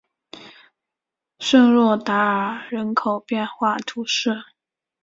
[1.37, 4.31] 圣若达尔人口变化图示